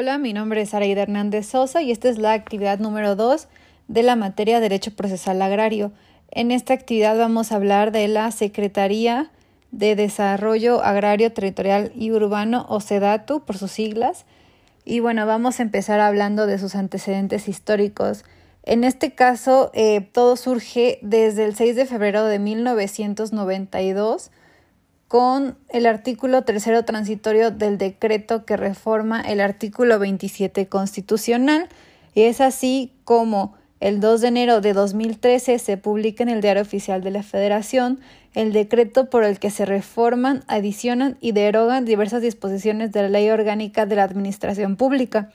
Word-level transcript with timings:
Hola, 0.00 0.16
mi 0.16 0.32
nombre 0.32 0.60
es 0.60 0.74
Araida 0.74 1.02
Hernández 1.02 1.48
Sosa 1.48 1.82
y 1.82 1.90
esta 1.90 2.08
es 2.08 2.18
la 2.18 2.32
actividad 2.32 2.78
número 2.78 3.16
2 3.16 3.48
de 3.88 4.04
la 4.04 4.14
materia 4.14 4.60
Derecho 4.60 4.94
Procesal 4.94 5.42
Agrario. 5.42 5.90
En 6.30 6.52
esta 6.52 6.72
actividad 6.72 7.18
vamos 7.18 7.50
a 7.50 7.56
hablar 7.56 7.90
de 7.90 8.06
la 8.06 8.30
Secretaría 8.30 9.32
de 9.72 9.96
Desarrollo 9.96 10.84
Agrario 10.84 11.32
Territorial 11.32 11.90
y 11.96 12.12
Urbano, 12.12 12.64
o 12.68 12.78
SEDATU 12.78 13.44
por 13.44 13.58
sus 13.58 13.72
siglas. 13.72 14.24
Y 14.84 15.00
bueno, 15.00 15.26
vamos 15.26 15.58
a 15.58 15.64
empezar 15.64 15.98
hablando 15.98 16.46
de 16.46 16.60
sus 16.60 16.76
antecedentes 16.76 17.48
históricos. 17.48 18.24
En 18.62 18.84
este 18.84 19.16
caso, 19.16 19.72
eh, 19.74 20.00
todo 20.12 20.36
surge 20.36 21.00
desde 21.02 21.44
el 21.44 21.56
6 21.56 21.74
de 21.74 21.86
febrero 21.86 22.24
de 22.24 22.38
1992 22.38 24.30
con 25.08 25.56
el 25.70 25.86
artículo 25.86 26.42
tercero 26.42 26.84
transitorio 26.84 27.50
del 27.50 27.78
decreto 27.78 28.44
que 28.44 28.56
reforma 28.56 29.20
el 29.22 29.40
artículo 29.40 29.98
27 29.98 30.68
constitucional. 30.68 31.68
Y 32.14 32.22
es 32.22 32.40
así 32.40 32.92
como 33.04 33.54
el 33.80 34.00
2 34.00 34.20
de 34.20 34.28
enero 34.28 34.60
de 34.60 34.74
2013 34.74 35.58
se 35.58 35.76
publica 35.76 36.22
en 36.22 36.28
el 36.28 36.42
Diario 36.42 36.62
Oficial 36.62 37.02
de 37.02 37.10
la 37.10 37.22
Federación 37.22 38.00
el 38.34 38.52
decreto 38.52 39.08
por 39.08 39.24
el 39.24 39.38
que 39.38 39.50
se 39.50 39.64
reforman, 39.64 40.44
adicionan 40.46 41.16
y 41.20 41.32
derogan 41.32 41.84
diversas 41.84 42.20
disposiciones 42.20 42.92
de 42.92 43.02
la 43.02 43.08
Ley 43.08 43.30
Orgánica 43.30 43.86
de 43.86 43.96
la 43.96 44.04
Administración 44.04 44.76
Pública. 44.76 45.30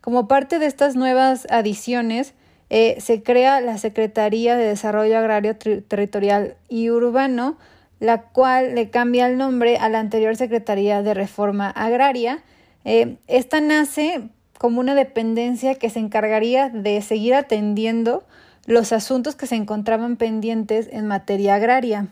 Como 0.00 0.28
parte 0.28 0.58
de 0.58 0.66
estas 0.66 0.94
nuevas 0.94 1.46
adiciones, 1.50 2.34
eh, 2.70 2.96
se 3.00 3.22
crea 3.22 3.60
la 3.60 3.78
Secretaría 3.78 4.56
de 4.56 4.66
Desarrollo 4.66 5.18
Agrario 5.18 5.56
Territorial 5.56 6.56
y 6.68 6.90
Urbano, 6.90 7.56
la 8.00 8.22
cual 8.22 8.74
le 8.74 8.90
cambia 8.90 9.26
el 9.26 9.38
nombre 9.38 9.78
a 9.78 9.88
la 9.88 10.00
anterior 10.00 10.36
Secretaría 10.36 11.02
de 11.02 11.14
Reforma 11.14 11.70
Agraria. 11.70 12.42
Eh, 12.84 13.16
esta 13.26 13.60
nace 13.60 14.28
como 14.58 14.80
una 14.80 14.94
dependencia 14.94 15.74
que 15.74 15.90
se 15.90 15.98
encargaría 15.98 16.68
de 16.68 17.00
seguir 17.02 17.34
atendiendo 17.34 18.24
los 18.66 18.92
asuntos 18.92 19.36
que 19.36 19.46
se 19.46 19.54
encontraban 19.54 20.16
pendientes 20.16 20.88
en 20.90 21.06
materia 21.06 21.54
agraria. 21.54 22.08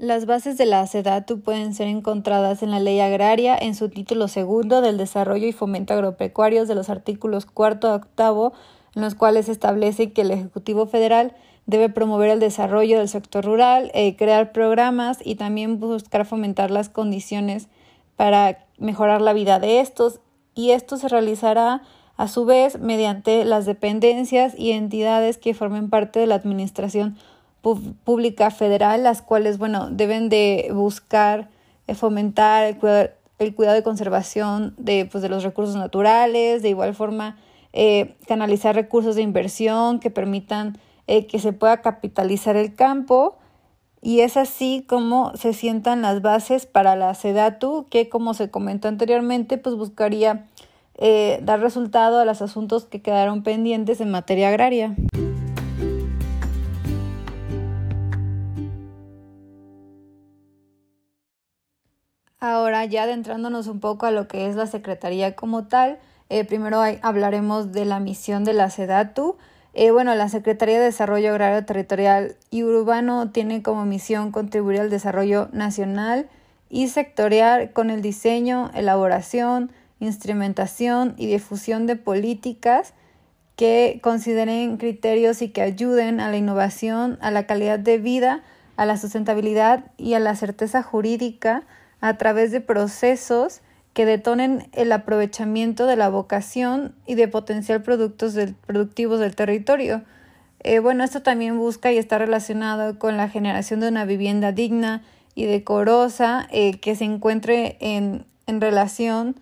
Las 0.00 0.24
bases 0.24 0.56
de 0.56 0.64
la 0.64 0.86
SEDATU 0.86 1.42
pueden 1.42 1.74
ser 1.74 1.86
encontradas 1.86 2.62
en 2.62 2.70
la 2.70 2.80
Ley 2.80 3.00
Agraria 3.00 3.54
en 3.54 3.74
su 3.74 3.90
título 3.90 4.28
segundo 4.28 4.80
del 4.80 4.96
Desarrollo 4.96 5.46
y 5.46 5.52
Fomento 5.52 5.92
Agropecuarios 5.92 6.68
de 6.68 6.74
los 6.74 6.88
artículos 6.88 7.44
cuarto 7.44 7.86
a 7.86 7.96
octavo, 7.96 8.54
en 8.94 9.02
los 9.02 9.14
cuales 9.14 9.50
establece 9.50 10.10
que 10.14 10.22
el 10.22 10.30
Ejecutivo 10.30 10.86
Federal 10.86 11.36
debe 11.66 11.90
promover 11.90 12.30
el 12.30 12.40
desarrollo 12.40 12.96
del 12.96 13.10
sector 13.10 13.44
rural, 13.44 13.90
eh, 13.92 14.16
crear 14.16 14.52
programas 14.52 15.18
y 15.22 15.34
también 15.34 15.78
buscar 15.78 16.24
fomentar 16.24 16.70
las 16.70 16.88
condiciones 16.88 17.68
para 18.16 18.64
mejorar 18.78 19.20
la 19.20 19.34
vida 19.34 19.58
de 19.58 19.80
estos. 19.80 20.20
Y 20.54 20.70
esto 20.70 20.96
se 20.96 21.08
realizará 21.08 21.82
a 22.16 22.26
su 22.26 22.46
vez 22.46 22.80
mediante 22.80 23.44
las 23.44 23.66
dependencias 23.66 24.58
y 24.58 24.72
entidades 24.72 25.36
que 25.36 25.52
formen 25.52 25.90
parte 25.90 26.20
de 26.20 26.26
la 26.26 26.36
administración 26.36 27.18
pública 27.60 28.50
federal, 28.50 29.02
las 29.02 29.22
cuales, 29.22 29.58
bueno, 29.58 29.90
deben 29.90 30.28
de 30.28 30.70
buscar 30.72 31.48
eh, 31.86 31.94
fomentar 31.94 32.64
el 32.64 32.76
cuidado, 32.76 33.10
el 33.38 33.54
cuidado 33.54 33.78
y 33.78 33.82
conservación 33.82 34.74
de, 34.78 35.06
pues, 35.10 35.22
de 35.22 35.28
los 35.28 35.42
recursos 35.42 35.76
naturales, 35.76 36.62
de 36.62 36.68
igual 36.68 36.94
forma 36.94 37.36
eh, 37.72 38.14
canalizar 38.26 38.74
recursos 38.74 39.16
de 39.16 39.22
inversión 39.22 40.00
que 40.00 40.10
permitan 40.10 40.78
eh, 41.06 41.26
que 41.26 41.38
se 41.38 41.52
pueda 41.52 41.80
capitalizar 41.80 42.56
el 42.56 42.74
campo 42.74 43.36
y 44.02 44.20
es 44.20 44.36
así 44.36 44.84
como 44.88 45.36
se 45.36 45.52
sientan 45.52 46.02
las 46.02 46.22
bases 46.22 46.66
para 46.66 46.96
la 46.96 47.14
SEDATU 47.14 47.86
que 47.90 48.08
como 48.08 48.34
se 48.34 48.50
comentó 48.50 48.88
anteriormente 48.88 49.58
pues 49.58 49.74
buscaría 49.76 50.46
dar 51.42 51.60
resultado 51.60 52.20
a 52.20 52.26
los 52.26 52.42
asuntos 52.42 52.84
que 52.84 53.00
quedaron 53.00 53.42
pendientes 53.42 54.02
en 54.02 54.10
materia 54.10 54.48
agraria. 54.48 54.94
Ahora 62.40 62.86
ya 62.86 63.02
adentrándonos 63.02 63.66
un 63.66 63.80
poco 63.80 64.06
a 64.06 64.10
lo 64.10 64.26
que 64.26 64.48
es 64.48 64.56
la 64.56 64.66
Secretaría 64.66 65.36
como 65.36 65.66
tal, 65.66 65.98
eh, 66.30 66.44
primero 66.44 66.80
hablaremos 67.02 67.70
de 67.72 67.84
la 67.84 68.00
misión 68.00 68.44
de 68.44 68.54
la 68.54 68.70
SEDATU. 68.70 69.36
Eh, 69.74 69.90
bueno, 69.90 70.14
la 70.14 70.30
Secretaría 70.30 70.78
de 70.78 70.86
Desarrollo 70.86 71.32
Agrario 71.32 71.66
Territorial 71.66 72.36
y 72.50 72.62
Urbano 72.62 73.30
tiene 73.30 73.62
como 73.62 73.84
misión 73.84 74.32
contribuir 74.32 74.80
al 74.80 74.88
desarrollo 74.88 75.50
nacional 75.52 76.30
y 76.70 76.88
sectorial 76.88 77.74
con 77.74 77.90
el 77.90 78.00
diseño, 78.00 78.70
elaboración, 78.72 79.70
instrumentación 79.98 81.12
y 81.18 81.26
difusión 81.26 81.86
de 81.86 81.96
políticas 81.96 82.94
que 83.54 84.00
consideren 84.02 84.78
criterios 84.78 85.42
y 85.42 85.50
que 85.50 85.60
ayuden 85.60 86.20
a 86.20 86.30
la 86.30 86.38
innovación, 86.38 87.18
a 87.20 87.30
la 87.30 87.46
calidad 87.46 87.78
de 87.78 87.98
vida, 87.98 88.42
a 88.78 88.86
la 88.86 88.96
sustentabilidad 88.96 89.84
y 89.98 90.14
a 90.14 90.20
la 90.20 90.34
certeza 90.36 90.82
jurídica 90.82 91.64
a 92.00 92.16
través 92.16 92.50
de 92.50 92.60
procesos 92.60 93.60
que 93.92 94.06
detonen 94.06 94.68
el 94.72 94.92
aprovechamiento 94.92 95.86
de 95.86 95.96
la 95.96 96.08
vocación 96.08 96.94
y 97.06 97.14
de 97.14 97.28
potencial 97.28 97.82
productos 97.82 98.36
productivos 98.66 99.20
del 99.20 99.34
territorio. 99.34 100.02
Eh, 100.60 100.78
bueno, 100.78 101.04
esto 101.04 101.22
también 101.22 101.58
busca 101.58 101.90
y 101.92 101.98
está 101.98 102.18
relacionado 102.18 102.98
con 102.98 103.16
la 103.16 103.28
generación 103.28 103.80
de 103.80 103.88
una 103.88 104.04
vivienda 104.04 104.52
digna 104.52 105.02
y 105.34 105.46
decorosa 105.46 106.48
eh, 106.50 106.78
que 106.78 106.94
se 106.94 107.04
encuentre 107.04 107.76
en, 107.80 108.26
en 108.46 108.60
relación 108.60 109.36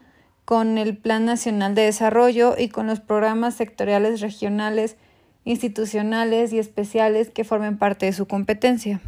con 0.44 0.78
el 0.78 0.96
Plan 0.96 1.26
Nacional 1.26 1.74
de 1.74 1.82
Desarrollo 1.82 2.54
y 2.56 2.68
con 2.68 2.86
los 2.86 3.00
programas 3.00 3.54
sectoriales 3.54 4.20
regionales, 4.20 4.96
institucionales 5.44 6.52
y 6.52 6.58
especiales 6.58 7.28
que 7.28 7.44
formen 7.44 7.76
parte 7.76 8.06
de 8.06 8.12
su 8.12 8.26
competencia. 8.26 9.00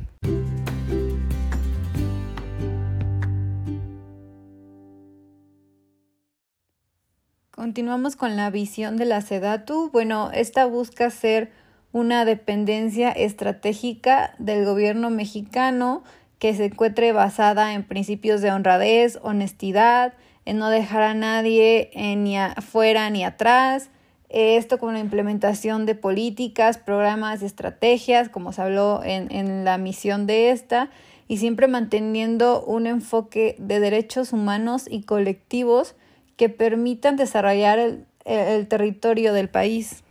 Continuamos 7.61 8.17
con 8.17 8.37
la 8.37 8.49
visión 8.49 8.97
de 8.97 9.05
la 9.05 9.21
SEDATU. 9.21 9.91
Bueno, 9.93 10.31
esta 10.33 10.65
busca 10.65 11.11
ser 11.11 11.53
una 11.93 12.25
dependencia 12.25 13.11
estratégica 13.11 14.35
del 14.39 14.65
gobierno 14.65 15.11
mexicano 15.11 16.03
que 16.39 16.55
se 16.55 16.65
encuentre 16.65 17.13
basada 17.13 17.75
en 17.75 17.85
principios 17.85 18.41
de 18.41 18.51
honradez, 18.51 19.19
honestidad, 19.23 20.15
en 20.47 20.57
no 20.57 20.71
dejar 20.71 21.03
a 21.03 21.13
nadie 21.13 21.91
eh, 21.93 22.17
ni 22.17 22.39
afuera 22.39 23.11
ni 23.11 23.25
atrás. 23.25 23.91
Esto 24.31 24.79
con 24.79 24.95
la 24.95 25.01
implementación 25.01 25.85
de 25.85 25.95
políticas, 25.95 26.79
programas 26.79 27.43
y 27.43 27.45
estrategias, 27.45 28.31
como 28.31 28.55
se 28.55 28.63
habló 28.63 29.03
en, 29.05 29.31
en 29.31 29.67
la 29.67 29.77
misión 29.77 30.27
de 30.27 30.51
esta, 30.51 30.89
y 31.29 31.37
siempre 31.37 31.69
manteniendo 31.69 32.65
un 32.65 32.87
enfoque 32.87 33.55
de 33.59 33.81
derechos 33.81 34.33
humanos 34.33 34.87
y 34.91 35.03
colectivos 35.03 35.95
que 36.41 36.49
permitan 36.49 37.17
desarrollar 37.17 37.79
el, 38.25 38.67
territorio 38.67 39.35
del 39.35 39.51
país. 39.51 40.03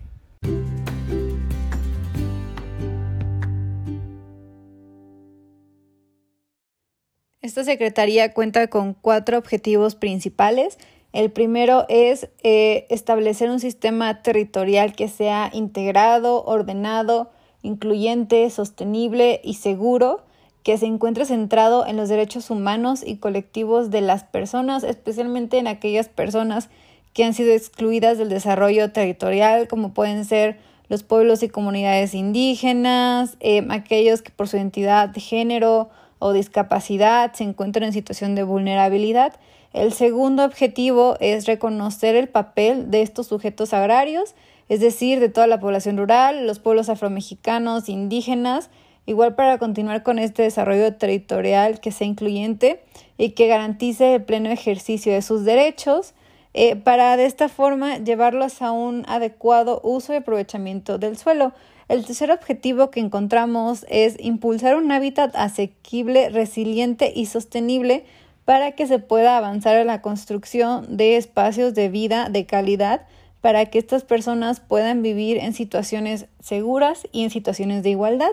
Esta 7.42 7.64
Secretaría 7.64 8.32
cuenta 8.36 8.68
con 8.68 8.94
cuatro 8.94 9.40
objetivos 9.40 9.96
principales. 9.96 10.78
El 11.14 11.32
primero 11.32 11.88
es 11.90 12.30
eh, 12.44 12.86
establecer 12.92 13.50
un 13.50 13.60
sistema 13.60 14.22
territorial 14.22 14.94
que 14.94 15.08
sea 15.08 15.50
integrado, 15.52 16.44
ordenado, 16.46 17.32
incluyente, 17.64 18.48
sostenible 18.52 19.42
y 19.44 19.56
seguro, 19.56 20.28
que 20.64 20.78
se 20.78 20.86
encuentre 20.86 21.26
centrado 21.26 21.86
en 21.88 21.98
los 21.98 22.10
derechos 22.10 22.50
humanos 22.50 23.02
y 23.06 23.18
colectivos 23.18 23.90
de 23.90 24.02
las 24.02 24.24
personas, 24.24 24.84
especialmente 24.84 25.58
en 25.58 25.68
aquellas 25.68 26.10
personas 26.10 26.70
que 27.14 27.24
han 27.24 27.34
sido 27.34 27.54
excluidas 27.54 28.18
del 28.18 28.30
desarrollo 28.30 28.92
territorial, 28.92 29.68
como 29.68 29.94
pueden 29.94 30.26
ser 30.26 30.60
los 30.90 31.04
pueblos 31.04 31.44
y 31.44 31.50
comunidades 31.50 32.14
indígenas, 32.14 33.38
eh, 33.40 33.66
aquellos 33.70 34.22
que 34.22 34.32
por 34.32 34.48
su 34.48 34.58
identidad 34.58 35.10
de 35.10 35.22
género 35.22 35.90
o 36.18 36.34
discapacidad 36.34 37.34
se 37.34 37.44
encuentran 37.44 37.86
en 37.86 37.94
situación 37.94 38.36
de 38.36 38.44
vulnerabilidad. 38.44 39.34
El 39.72 39.94
segundo 39.94 40.44
objetivo 40.44 41.16
es 41.20 41.46
reconocer 41.46 42.16
el 42.16 42.28
papel 42.28 42.90
de 42.90 43.04
estos 43.04 43.28
sujetos 43.28 43.74
agrarios, 43.74 44.34
es 44.68 44.80
decir, 44.82 45.20
de 45.20 45.30
toda 45.30 45.48
la 45.48 45.60
población 45.60 45.98
rural, 45.98 46.46
los 46.46 46.60
pueblos 46.60 46.90
afromexicanos, 46.90 47.88
indígenas, 47.88 48.70
igual 49.10 49.34
para 49.34 49.58
continuar 49.58 50.04
con 50.04 50.20
este 50.20 50.44
desarrollo 50.44 50.94
territorial 50.94 51.80
que 51.80 51.92
sea 51.92 52.06
incluyente 52.06 52.84
y 53.18 53.32
que 53.32 53.48
garantice 53.48 54.16
el 54.16 54.24
pleno 54.24 54.50
ejercicio 54.50 55.12
de 55.12 55.24
sus 55.24 55.46
derechos, 55.46 56.14
eh, 56.54 56.76
para 56.76 57.18
de 57.18 57.26
esta 57.26 57.50
forma 57.50 57.98
llevarlos 57.98 58.62
a 58.62 58.72
un 58.72 59.04
adecuado 59.08 59.82
uso 59.84 60.14
y 60.14 60.18
aprovechamiento 60.18 61.00
del 61.00 61.18
suelo. 61.18 61.54
El 61.88 62.06
tercer 62.06 62.32
objetivo 62.32 62.92
que 62.92 63.00
encontramos 63.00 63.84
es 63.90 64.16
impulsar 64.20 64.76
un 64.76 64.92
hábitat 64.92 65.36
asequible, 65.36 66.30
resiliente 66.30 67.12
y 67.16 67.26
sostenible 67.26 68.06
para 68.46 68.74
que 68.74 68.86
se 68.86 69.00
pueda 69.00 69.38
avanzar 69.38 69.76
en 69.78 69.88
la 69.88 70.02
construcción 70.04 70.98
de 70.98 71.18
espacios 71.18 71.74
de 71.74 71.90
vida 71.90 72.30
de 72.30 72.46
calidad 72.46 73.08
para 73.42 73.66
que 73.66 73.80
estas 73.80 74.04
personas 74.04 74.60
puedan 74.60 75.02
vivir 75.02 75.38
en 75.38 75.54
situaciones 75.54 76.28
seguras 76.40 77.08
y 77.12 77.24
en 77.24 77.32
situaciones 77.32 77.82
de 77.82 77.90
igualdad. 77.90 78.32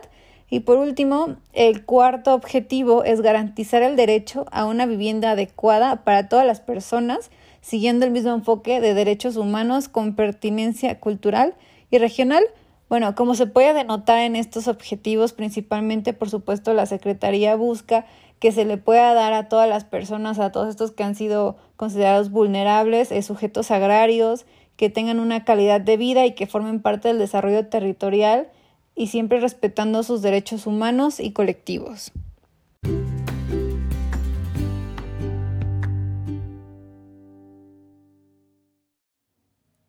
Y 0.48 0.60
por 0.60 0.78
último, 0.78 1.36
el 1.52 1.84
cuarto 1.84 2.32
objetivo 2.32 3.02
es 3.02 3.20
garantizar 3.20 3.82
el 3.82 3.96
derecho 3.96 4.46
a 4.52 4.64
una 4.64 4.86
vivienda 4.86 5.32
adecuada 5.32 6.04
para 6.04 6.28
todas 6.28 6.46
las 6.46 6.60
personas, 6.60 7.30
siguiendo 7.60 8.06
el 8.06 8.12
mismo 8.12 8.32
enfoque 8.32 8.80
de 8.80 8.94
derechos 8.94 9.36
humanos 9.36 9.88
con 9.88 10.14
pertinencia 10.14 11.00
cultural 11.00 11.54
y 11.90 11.98
regional. 11.98 12.44
Bueno, 12.88 13.16
como 13.16 13.34
se 13.34 13.48
puede 13.48 13.74
denotar 13.74 14.20
en 14.20 14.36
estos 14.36 14.68
objetivos, 14.68 15.32
principalmente, 15.32 16.12
por 16.12 16.30
supuesto, 16.30 16.74
la 16.74 16.86
Secretaría 16.86 17.56
busca 17.56 18.06
que 18.38 18.52
se 18.52 18.64
le 18.64 18.76
pueda 18.76 19.14
dar 19.14 19.32
a 19.32 19.48
todas 19.48 19.68
las 19.68 19.84
personas, 19.84 20.38
a 20.38 20.52
todos 20.52 20.68
estos 20.68 20.92
que 20.92 21.02
han 21.02 21.16
sido 21.16 21.56
considerados 21.76 22.30
vulnerables, 22.30 23.10
eh, 23.10 23.22
sujetos 23.22 23.72
agrarios, 23.72 24.46
que 24.76 24.90
tengan 24.90 25.18
una 25.18 25.44
calidad 25.44 25.80
de 25.80 25.96
vida 25.96 26.24
y 26.26 26.34
que 26.34 26.46
formen 26.46 26.80
parte 26.80 27.08
del 27.08 27.18
desarrollo 27.18 27.66
territorial 27.66 28.48
y 28.96 29.06
siempre 29.08 29.38
respetando 29.38 30.02
sus 30.02 30.22
derechos 30.22 30.66
humanos 30.66 31.20
y 31.20 31.30
colectivos. 31.32 32.10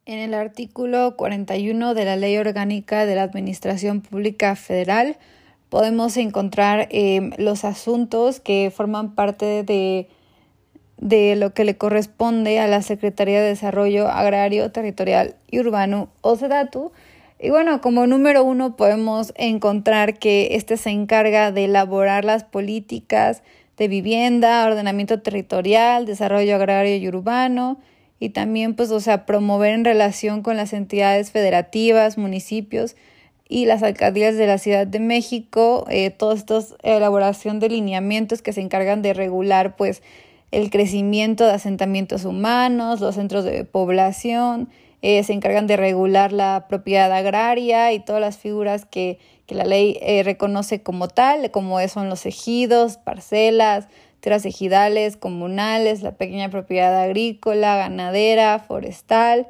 En 0.06 0.20
el 0.20 0.34
artículo 0.36 1.16
41 1.18 1.94
de 1.96 2.06
la 2.06 2.16
Ley 2.16 2.38
Orgánica 2.38 3.06
de 3.06 3.16
la 3.16 3.24
Administración 3.24 4.02
Pública 4.02 4.56
Federal 4.56 5.18
podemos 5.70 6.16
encontrar 6.18 6.88
em, 6.92 7.32
los 7.38 7.66
asuntos 7.66 8.40
que 8.40 8.72
forman 8.72 9.16
parte 9.16 9.64
de 9.64 10.08
de 10.98 11.36
lo 11.36 11.54
que 11.54 11.64
le 11.64 11.78
corresponde 11.78 12.60
a 12.60 12.68
la 12.68 12.82
Secretaría 12.82 13.42
de 13.42 13.50
Desarrollo 13.50 14.08
Agrario, 14.08 14.72
Territorial 14.72 15.36
y 15.50 15.60
Urbano, 15.60 16.10
o 16.22 16.36
SEDATU. 16.36 16.92
Y 17.40 17.52
bueno, 17.52 17.82
como 17.82 18.08
número 18.08 18.44
uno 18.44 18.76
podemos 18.76 19.32
encontrar 19.36 20.18
que 20.18 20.50
este 20.52 20.76
se 20.76 20.90
encarga 20.90 21.52
de 21.52 21.66
elaborar 21.66 22.26
las 22.26 22.44
políticas 22.44 23.44
de 23.78 23.88
vivienda, 23.88 24.66
ordenamiento 24.66 25.22
territorial, 25.22 26.08
desarrollo 26.08 26.56
agrario 26.56 26.98
y 26.98 27.08
urbano, 27.08 27.78
y 28.20 28.30
también 28.30 28.76
pues 28.76 28.90
o 28.90 29.00
sea 29.00 29.28
promover 29.28 29.74
en 29.74 29.86
relación 29.86 30.42
con 30.42 30.58
las 30.58 30.74
entidades 30.74 31.32
federativas, 31.32 32.18
municipios 32.18 32.96
y 33.48 33.66
las 33.66 33.84
alcaldías 33.84 34.36
de 34.36 34.48
la 34.48 34.58
Ciudad 34.58 34.88
de 34.88 35.00
México, 35.00 35.86
eh, 35.90 36.10
todos 36.10 36.40
estos 36.40 36.76
elaboración 36.82 37.60
de 37.60 37.70
lineamientos 37.70 38.42
que 38.42 38.54
se 38.54 38.62
encargan 38.62 39.04
de 39.04 39.14
regular 39.14 39.76
pues 39.76 40.02
el 40.50 40.72
crecimiento 40.72 41.46
de 41.46 41.52
asentamientos 41.52 42.26
humanos, 42.26 43.00
los 43.00 43.14
centros 43.14 43.46
de 43.46 43.64
población, 43.64 44.70
eh, 45.02 45.24
se 45.24 45.34
encargan 45.34 45.68
de 45.68 45.78
regular 45.78 46.34
la 46.34 46.66
propiedad 46.68 47.12
agraria 47.12 47.94
y 47.94 48.00
todas 48.00 48.22
las 48.22 48.38
figuras 48.38 48.86
que, 48.86 49.20
que 49.46 49.56
la 49.56 49.64
ley 49.64 49.98
eh, 50.02 50.24
reconoce 50.24 50.82
como 50.82 51.08
tal, 51.08 51.52
como 51.52 51.86
son 51.88 52.10
los 52.10 52.26
ejidos, 52.26 52.98
parcelas, 52.98 53.88
tierras 54.20 54.46
ejidales, 54.46 55.18
comunales, 55.18 56.02
la 56.02 56.14
pequeña 56.14 56.50
propiedad 56.50 57.00
agrícola, 57.02 57.78
ganadera, 57.78 58.60
forestal. 58.60 59.48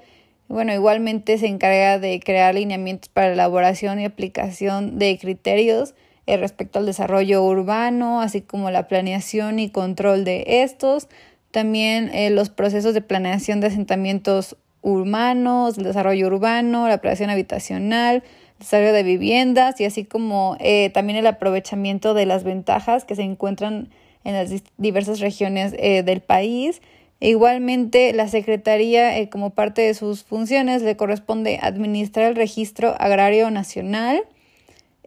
Bueno, 0.49 0.73
igualmente 0.73 1.37
se 1.37 1.47
encarga 1.47 1.99
de 1.99 2.19
crear 2.19 2.55
lineamientos 2.55 3.09
para 3.09 3.33
elaboración 3.33 3.99
y 3.99 4.05
aplicación 4.05 4.97
de 4.97 5.17
criterios 5.17 5.93
eh, 6.25 6.37
respecto 6.37 6.79
al 6.79 6.85
desarrollo 6.85 7.43
urbano, 7.43 8.21
así 8.21 8.41
como 8.41 8.69
la 8.69 8.87
planeación 8.87 9.59
y 9.59 9.69
control 9.69 10.25
de 10.25 10.43
estos, 10.63 11.07
también 11.51 12.13
eh, 12.13 12.29
los 12.29 12.49
procesos 12.49 12.93
de 12.93 13.01
planeación 13.01 13.61
de 13.61 13.67
asentamientos 13.67 14.57
urbanos, 14.87 15.77
el 15.77 15.83
desarrollo 15.83 16.27
urbano, 16.27 16.87
la 16.87 16.99
planeación 16.99 17.29
habitacional, 17.29 18.17
el 18.17 18.59
desarrollo 18.59 18.93
de 18.93 19.03
viviendas 19.03 19.79
y 19.79 19.85
así 19.85 20.05
como 20.05 20.57
eh, 20.59 20.89
también 20.91 21.17
el 21.17 21.27
aprovechamiento 21.27 22.13
de 22.13 22.25
las 22.25 22.43
ventajas 22.43 23.05
que 23.05 23.15
se 23.15 23.23
encuentran 23.23 23.89
en 24.23 24.33
las 24.33 24.51
diversas 24.77 25.19
regiones 25.19 25.71
del 25.71 26.19
país. 26.19 26.81
Igualmente, 27.19 28.13
la 28.13 28.27
Secretaría, 28.27 29.29
como 29.29 29.51
parte 29.51 29.81
de 29.81 29.93
sus 29.93 30.23
funciones, 30.23 30.83
le 30.83 30.97
corresponde 30.97 31.59
administrar 31.61 32.25
el 32.27 32.35
registro 32.35 32.93
agrario 32.99 33.49
nacional, 33.49 34.23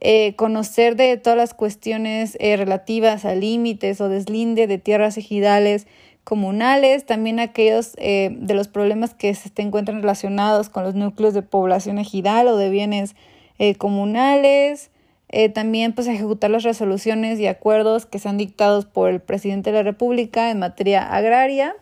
eh, 0.03 0.35
conocer 0.35 0.97
de 0.97 1.19
todas 1.19 1.37
las 1.37 1.53
cuestiones 1.53 2.39
eh, 2.41 2.57
relativas 2.57 3.27
a 3.27 3.35
límites 3.35 4.01
o 4.01 4.09
deslinde 4.09 4.67
de 4.67 4.79
tierras 4.79 5.19
ejidales 5.19 5.87
comunales, 6.25 7.07
también 7.07 7.41
aquellos 7.41 7.93
eh, 7.97 8.31
de 8.33 8.55
los 8.55 8.69
problemas 8.69 9.15
que 9.15 9.35
se 9.35 9.51
encuentran 9.57 10.01
relacionados 10.01 10.69
con 10.69 10.85
los 10.85 10.95
núcleos 10.95 11.35
de 11.35 11.43
población 11.43 11.99
ejidal 11.99 12.49
o 12.49 12.57
de 12.57 12.71
bienes 12.71 13.15
comunales, 13.77 14.91
también 15.53 15.93
pues 15.93 16.07
ejecutar 16.07 16.51
las 16.51 16.63
resoluciones 16.63 17.39
y 17.39 17.47
acuerdos 17.47 18.07
que 18.07 18.19
sean 18.19 18.39
dictados 18.39 18.87
por 18.87 19.11
el 19.11 19.21
presidente 19.21 19.71
de 19.71 19.77
la 19.77 19.83
República 19.83 20.51
en 20.51 20.61
materia 20.61 21.03
agraria. 21.15 21.77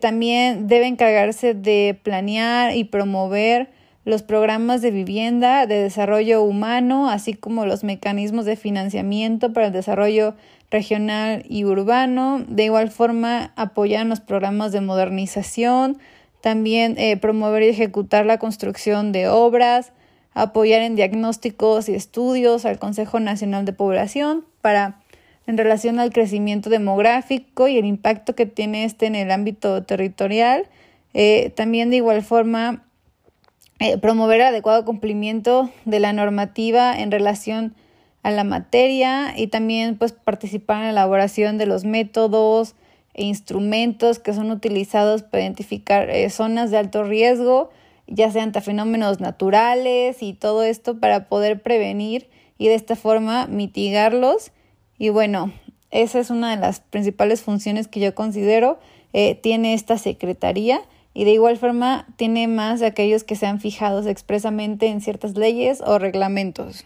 también 0.00 0.68
debe 0.68 0.86
encargarse 0.86 1.54
de 1.54 1.98
planear 2.00 2.76
y 2.76 2.84
promover 2.84 3.70
los 4.08 4.22
programas 4.22 4.80
de 4.80 4.90
vivienda, 4.90 5.66
de 5.66 5.82
desarrollo 5.82 6.42
humano, 6.42 7.10
así 7.10 7.34
como 7.34 7.66
los 7.66 7.84
mecanismos 7.84 8.46
de 8.46 8.56
financiamiento 8.56 9.52
para 9.52 9.66
el 9.66 9.72
desarrollo 9.74 10.34
regional 10.70 11.44
y 11.48 11.64
urbano. 11.64 12.44
De 12.46 12.64
igual 12.64 12.90
forma, 12.90 13.52
apoyar 13.56 14.06
los 14.06 14.20
programas 14.20 14.72
de 14.72 14.80
modernización, 14.80 15.98
también 16.40 16.96
eh, 16.98 17.16
promover 17.16 17.62
y 17.62 17.68
ejecutar 17.68 18.26
la 18.26 18.38
construcción 18.38 19.12
de 19.12 19.28
obras, 19.28 19.92
apoyar 20.34 20.82
en 20.82 20.94
diagnósticos 20.94 21.88
y 21.88 21.94
estudios 21.94 22.64
al 22.64 22.78
Consejo 22.78 23.20
Nacional 23.20 23.64
de 23.64 23.72
Población 23.72 24.44
para 24.60 25.00
en 25.46 25.56
relación 25.56 25.98
al 25.98 26.12
crecimiento 26.12 26.68
demográfico 26.68 27.68
y 27.68 27.78
el 27.78 27.86
impacto 27.86 28.34
que 28.34 28.44
tiene 28.44 28.84
este 28.84 29.06
en 29.06 29.16
el 29.16 29.30
ámbito 29.30 29.82
territorial. 29.82 30.66
Eh, 31.14 31.50
también 31.56 31.88
de 31.88 31.96
igual 31.96 32.22
forma 32.22 32.84
eh, 33.80 33.96
promover 33.96 34.40
el 34.40 34.48
adecuado 34.48 34.84
cumplimiento 34.84 35.70
de 35.86 36.00
la 36.00 36.12
normativa 36.12 36.98
en 37.00 37.10
relación 37.10 37.74
a 38.28 38.30
la 38.30 38.44
materia 38.44 39.32
y 39.38 39.46
también 39.46 39.96
pues 39.96 40.12
participar 40.12 40.80
en 40.80 40.84
la 40.84 40.90
elaboración 40.90 41.56
de 41.56 41.64
los 41.64 41.84
métodos 41.84 42.74
e 43.14 43.24
instrumentos 43.24 44.18
que 44.18 44.34
son 44.34 44.50
utilizados 44.50 45.22
para 45.22 45.44
identificar 45.44 46.10
eh, 46.10 46.28
zonas 46.28 46.70
de 46.70 46.76
alto 46.76 47.04
riesgo, 47.04 47.70
ya 48.06 48.30
sean 48.30 48.52
fenómenos 48.52 49.18
naturales 49.18 50.22
y 50.22 50.34
todo 50.34 50.62
esto 50.62 51.00
para 51.00 51.26
poder 51.30 51.62
prevenir 51.62 52.28
y 52.58 52.68
de 52.68 52.74
esta 52.74 52.96
forma 52.96 53.46
mitigarlos. 53.46 54.52
Y 54.98 55.08
bueno, 55.08 55.50
esa 55.90 56.18
es 56.20 56.28
una 56.28 56.50
de 56.50 56.60
las 56.60 56.80
principales 56.80 57.40
funciones 57.40 57.88
que 57.88 58.00
yo 58.00 58.14
considero 58.14 58.78
eh, 59.14 59.36
tiene 59.36 59.72
esta 59.72 59.96
secretaría 59.96 60.82
y 61.14 61.24
de 61.24 61.32
igual 61.32 61.56
forma 61.56 62.06
tiene 62.16 62.46
más 62.46 62.78
de 62.80 62.86
aquellos 62.86 63.24
que 63.24 63.36
sean 63.36 63.58
fijados 63.58 64.04
expresamente 64.04 64.88
en 64.88 65.00
ciertas 65.00 65.34
leyes 65.34 65.80
o 65.80 65.98
reglamentos. 65.98 66.84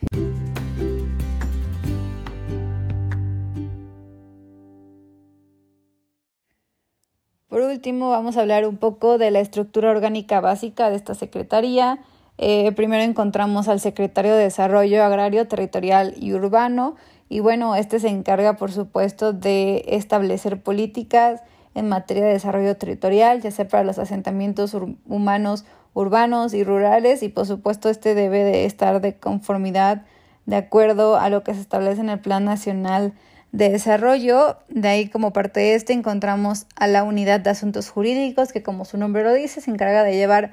Último, 7.72 8.10
vamos 8.10 8.36
a 8.36 8.42
hablar 8.42 8.66
un 8.66 8.76
poco 8.76 9.18
de 9.18 9.30
la 9.30 9.40
estructura 9.40 9.90
orgánica 9.90 10.40
básica 10.40 10.90
de 10.90 10.96
esta 10.96 11.14
Secretaría. 11.14 11.98
Eh, 12.38 12.70
primero 12.72 13.02
encontramos 13.02 13.66
al 13.68 13.80
Secretario 13.80 14.34
de 14.34 14.44
Desarrollo 14.44 15.02
Agrario, 15.02 15.48
Territorial 15.48 16.14
y 16.18 16.34
Urbano. 16.34 16.96
Y 17.28 17.40
bueno, 17.40 17.74
este 17.74 17.98
se 17.98 18.08
encarga, 18.08 18.56
por 18.56 18.72
supuesto, 18.72 19.32
de 19.32 19.84
establecer 19.88 20.62
políticas 20.62 21.40
en 21.74 21.88
materia 21.88 22.24
de 22.24 22.32
desarrollo 22.32 22.76
territorial, 22.76 23.40
ya 23.40 23.50
sea 23.50 23.66
para 23.66 23.84
los 23.84 23.98
asentamientos 23.98 24.76
humanos 25.06 25.64
urbanos 25.94 26.52
y 26.52 26.64
rurales 26.64 27.22
y 27.22 27.28
por 27.28 27.46
supuesto 27.46 27.88
este 27.88 28.14
debe 28.14 28.44
de 28.44 28.64
estar 28.64 29.00
de 29.00 29.16
conformidad 29.16 30.02
de 30.46 30.56
acuerdo 30.56 31.16
a 31.16 31.28
lo 31.28 31.42
que 31.42 31.54
se 31.54 31.60
establece 31.60 32.00
en 32.00 32.08
el 32.08 32.20
Plan 32.20 32.44
Nacional 32.44 33.12
de 33.52 33.68
Desarrollo. 33.68 34.56
De 34.68 34.88
ahí 34.88 35.08
como 35.08 35.32
parte 35.32 35.60
de 35.60 35.74
este 35.74 35.92
encontramos 35.92 36.66
a 36.74 36.86
la 36.88 37.04
Unidad 37.04 37.40
de 37.40 37.50
Asuntos 37.50 37.90
Jurídicos 37.90 38.52
que 38.52 38.62
como 38.62 38.84
su 38.84 38.96
nombre 38.98 39.22
lo 39.22 39.32
dice 39.32 39.60
se 39.60 39.70
encarga 39.70 40.02
de 40.02 40.16
llevar 40.16 40.50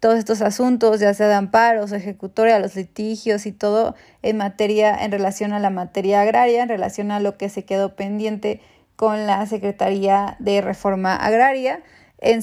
todos 0.00 0.18
estos 0.18 0.40
asuntos, 0.40 0.98
ya 0.98 1.12
sea 1.12 1.28
de 1.28 1.34
amparos, 1.34 1.92
ejecutoria, 1.92 2.58
los 2.58 2.74
litigios 2.74 3.44
y 3.44 3.52
todo 3.52 3.94
en 4.22 4.38
materia, 4.38 4.96
en 4.96 5.12
relación 5.12 5.52
a 5.52 5.58
la 5.58 5.68
materia 5.68 6.22
agraria, 6.22 6.62
en 6.62 6.70
relación 6.70 7.10
a 7.10 7.20
lo 7.20 7.36
que 7.36 7.50
se 7.50 7.66
quedó 7.66 7.94
pendiente 7.96 8.62
con 8.96 9.26
la 9.26 9.44
Secretaría 9.46 10.36
de 10.38 10.62
Reforma 10.62 11.16
Agraria. 11.16 11.82
En 12.18 12.42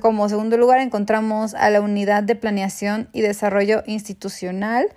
como 0.00 0.28
segundo 0.28 0.56
lugar 0.58 0.80
encontramos 0.80 1.54
a 1.54 1.70
la 1.70 1.80
Unidad 1.80 2.22
de 2.22 2.34
Planeación 2.34 3.08
y 3.12 3.22
Desarrollo 3.22 3.82
Institucional. 3.86 4.88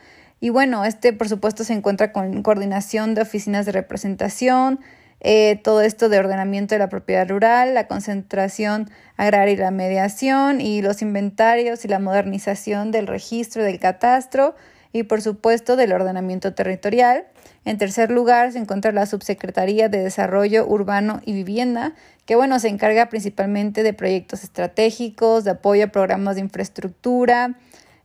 Y 0.42 0.50
bueno, 0.50 0.84
este 0.84 1.14
por 1.14 1.30
supuesto 1.30 1.64
se 1.64 1.74
encuentra 1.74 2.12
con 2.12 2.42
coordinación 2.42 3.14
de 3.14 3.22
oficinas 3.22 3.68
de 3.68 3.72
representación, 3.72 4.80
eh, 5.20 5.62
todo 5.64 5.82
esto 5.82 6.10
de 6.10 6.18
ordenamiento 6.18 6.74
de 6.74 6.80
la 6.80 6.90
propiedad 6.90 7.30
rural, 7.30 7.76
la 7.76 7.88
concentración 7.88 8.90
agraria 9.18 9.54
y 9.54 9.58
la 9.58 9.70
mediación 9.70 10.60
y 10.60 10.82
los 10.82 11.04
inventarios 11.04 11.86
y 11.86 11.88
la 11.88 12.00
modernización 12.00 12.90
del 12.90 13.06
registro 13.06 13.64
del 13.64 13.80
catastro 13.80 14.56
y 14.94 15.04
por 15.04 15.22
supuesto 15.22 15.76
del 15.76 15.94
ordenamiento 15.94 16.56
territorial. 16.56 17.26
En 17.64 17.78
tercer 17.78 18.10
lugar 18.10 18.52
se 18.52 18.58
encuentra 18.58 18.92
la 18.92 19.06
Subsecretaría 19.06 19.90
de 19.90 20.00
Desarrollo 20.00 20.66
Urbano 20.66 21.22
y 21.24 21.34
Vivienda, 21.34 21.94
que 22.26 22.36
bueno, 22.36 22.58
se 22.58 22.70
encarga 22.70 23.10
principalmente 23.10 23.84
de 23.84 23.94
proyectos 23.94 24.44
estratégicos, 24.44 25.44
de 25.44 25.52
apoyo 25.52 25.86
a 25.86 25.88
programas 25.88 26.34
de 26.34 26.42
infraestructura, 26.42 27.60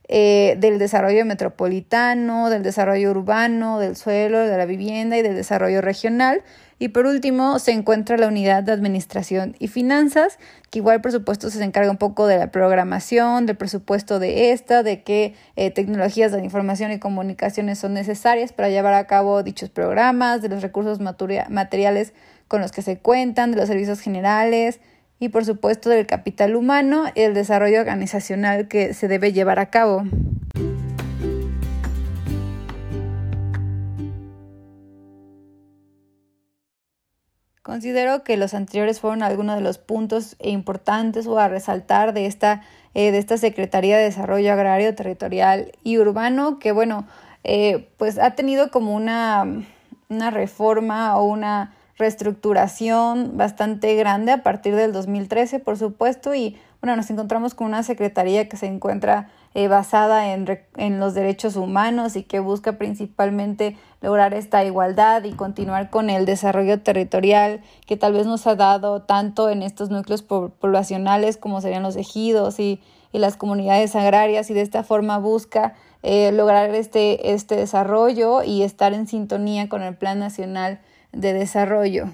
eh, 0.09 0.55
del 0.59 0.79
desarrollo 0.79 1.25
metropolitano, 1.25 2.49
del 2.49 2.63
desarrollo 2.63 3.11
urbano, 3.11 3.77
del 3.79 3.97
suelo, 3.97 4.39
de 4.39 4.57
la 4.57 4.65
vivienda 4.65 5.17
y 5.17 5.21
del 5.21 5.35
desarrollo 5.35 5.81
regional. 5.81 6.43
Y 6.79 6.89
por 6.89 7.07
último, 7.07 7.59
se 7.59 7.71
encuentra 7.71 8.17
la 8.17 8.27
unidad 8.27 8.63
de 8.63 8.71
administración 8.71 9.55
y 9.59 9.67
finanzas, 9.67 10.37
que 10.69 10.79
igual 10.79 11.01
por 11.01 11.11
supuesto 11.11 11.49
se 11.49 11.61
encarga 11.63 11.91
un 11.91 11.97
poco 11.97 12.27
de 12.27 12.37
la 12.37 12.51
programación, 12.51 13.47
del 13.47 13.57
presupuesto 13.57 14.19
de 14.19 14.51
esta, 14.51 14.83
de 14.83 15.01
qué 15.01 15.33
eh, 15.55 15.71
tecnologías 15.71 16.31
de 16.31 16.43
información 16.43 16.91
y 16.91 16.99
comunicaciones 16.99 17.79
son 17.79 17.93
necesarias 17.93 18.53
para 18.53 18.69
llevar 18.69 18.93
a 18.93 19.07
cabo 19.07 19.43
dichos 19.43 19.69
programas, 19.69 20.41
de 20.41 20.49
los 20.49 20.61
recursos 20.61 20.99
materiales 21.01 22.13
con 22.47 22.61
los 22.61 22.71
que 22.71 22.81
se 22.81 22.97
cuentan, 22.97 23.51
de 23.51 23.57
los 23.57 23.67
servicios 23.67 23.99
generales, 23.99 24.79
y 25.19 25.29
por 25.29 25.45
supuesto 25.45 25.89
del 25.89 26.05
capital 26.05 26.55
humano 26.55 27.05
y 27.15 27.21
el 27.21 27.33
desarrollo 27.33 27.79
organizacional 27.79 28.67
que 28.67 28.93
se 28.93 29.07
debe 29.07 29.33
llevar 29.33 29.59
a 29.59 29.69
cabo. 29.69 30.03
Considero 37.67 38.23
que 38.23 38.37
los 38.37 38.53
anteriores 38.53 39.01
fueron 39.01 39.23
algunos 39.23 39.57
de 39.57 39.61
los 39.61 39.77
puntos 39.77 40.37
importantes 40.39 41.27
o 41.27 41.37
a 41.37 41.49
resaltar 41.49 42.13
de 42.13 42.25
esta, 42.25 42.61
eh, 42.93 43.11
de 43.11 43.17
esta 43.17 43.37
Secretaría 43.37 43.97
de 43.97 44.03
Desarrollo 44.03 44.53
Agrario, 44.53 44.95
Territorial 44.95 45.73
y 45.83 45.97
Urbano, 45.97 46.59
que 46.59 46.71
bueno, 46.71 47.05
eh, 47.43 47.89
pues 47.97 48.19
ha 48.19 48.35
tenido 48.35 48.71
como 48.71 48.95
una, 48.95 49.45
una 50.07 50.31
reforma 50.31 51.17
o 51.17 51.25
una 51.25 51.73
reestructuración 51.97 53.37
bastante 53.37 53.95
grande 53.95 54.31
a 54.31 54.43
partir 54.43 54.75
del 54.75 54.93
2013, 54.93 55.59
por 55.59 55.77
supuesto, 55.77 56.35
y 56.35 56.57
bueno, 56.81 56.95
nos 56.95 57.09
encontramos 57.09 57.55
con 57.55 57.67
una 57.67 57.81
secretaría 57.81 58.47
que 58.47 58.55
se 58.55 58.67
encuentra 58.67 59.29
eh, 59.55 59.67
basada 59.67 60.33
en, 60.33 60.59
en 60.75 60.99
los 60.99 61.15
derechos 61.15 61.55
humanos 61.55 62.15
y 62.15 62.21
que 62.21 62.39
busca 62.39 62.73
principalmente 62.73 63.75
lograr 64.01 64.35
esta 64.35 64.63
igualdad 64.63 65.23
y 65.23 65.31
continuar 65.31 65.89
con 65.89 66.11
el 66.11 66.27
desarrollo 66.27 66.79
territorial 66.81 67.61
que 67.87 67.97
tal 67.97 68.13
vez 68.13 68.27
nos 68.27 68.45
ha 68.45 68.55
dado 68.55 69.01
tanto 69.01 69.49
en 69.49 69.63
estos 69.63 69.89
núcleos 69.89 70.21
poblacionales 70.21 71.37
como 71.37 71.61
serían 71.61 71.81
los 71.81 71.95
ejidos 71.95 72.59
y, 72.59 72.79
y 73.11 73.17
las 73.17 73.37
comunidades 73.37 73.95
agrarias 73.95 74.51
y 74.51 74.53
de 74.53 74.61
esta 74.61 74.83
forma 74.83 75.17
busca 75.17 75.73
eh, 76.03 76.31
lograr 76.31 76.75
este, 76.75 77.33
este 77.33 77.55
desarrollo 77.55 78.43
y 78.43 78.61
estar 78.61 78.93
en 78.93 79.07
sintonía 79.07 79.67
con 79.67 79.81
el 79.81 79.95
Plan 79.95 80.19
Nacional 80.19 80.79
de 81.11 81.33
desarrollo. 81.33 82.13